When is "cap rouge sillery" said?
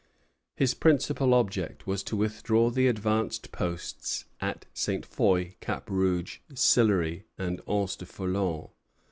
5.59-7.25